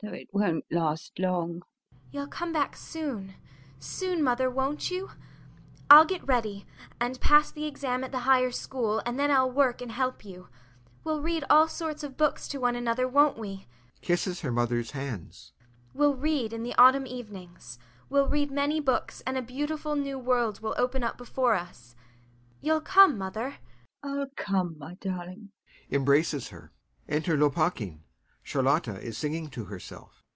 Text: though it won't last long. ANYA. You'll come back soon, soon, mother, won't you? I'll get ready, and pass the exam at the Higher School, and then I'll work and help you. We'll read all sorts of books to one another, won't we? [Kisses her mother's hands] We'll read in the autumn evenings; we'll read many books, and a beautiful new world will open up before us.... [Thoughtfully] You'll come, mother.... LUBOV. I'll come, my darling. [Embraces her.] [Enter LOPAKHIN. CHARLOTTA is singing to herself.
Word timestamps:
though 0.03 0.09
it 0.13 0.29
won't 0.33 0.65
last 0.71 1.19
long. 1.19 1.51
ANYA. 1.51 1.95
You'll 2.11 2.27
come 2.27 2.51
back 2.51 2.75
soon, 2.75 3.35
soon, 3.77 4.23
mother, 4.23 4.49
won't 4.49 4.89
you? 4.89 5.11
I'll 5.91 6.05
get 6.05 6.25
ready, 6.27 6.65
and 6.99 7.21
pass 7.21 7.51
the 7.51 7.65
exam 7.67 8.03
at 8.03 8.11
the 8.11 8.21
Higher 8.25 8.49
School, 8.49 9.03
and 9.05 9.19
then 9.19 9.29
I'll 9.29 9.51
work 9.51 9.79
and 9.79 9.91
help 9.91 10.25
you. 10.25 10.47
We'll 11.03 11.21
read 11.21 11.43
all 11.51 11.67
sorts 11.67 12.03
of 12.03 12.17
books 12.17 12.47
to 12.47 12.57
one 12.57 12.75
another, 12.75 13.07
won't 13.07 13.37
we? 13.37 13.67
[Kisses 14.01 14.41
her 14.41 14.51
mother's 14.51 14.89
hands] 14.89 15.53
We'll 15.93 16.15
read 16.15 16.51
in 16.51 16.63
the 16.63 16.73
autumn 16.79 17.05
evenings; 17.05 17.77
we'll 18.09 18.27
read 18.27 18.49
many 18.49 18.79
books, 18.79 19.21
and 19.27 19.37
a 19.37 19.41
beautiful 19.43 19.95
new 19.95 20.17
world 20.17 20.61
will 20.61 20.73
open 20.79 21.03
up 21.03 21.15
before 21.19 21.53
us.... 21.53 21.93
[Thoughtfully] 22.29 22.45
You'll 22.61 22.81
come, 22.81 23.19
mother.... 23.19 23.57
LUBOV. 24.03 24.19
I'll 24.21 24.27
come, 24.35 24.79
my 24.79 24.95
darling. 24.95 25.51
[Embraces 25.91 26.47
her.] 26.49 26.71
[Enter 27.07 27.37
LOPAKHIN. 27.37 28.01
CHARLOTTA 28.43 28.99
is 29.03 29.19
singing 29.19 29.49
to 29.49 29.65
herself. 29.65 30.23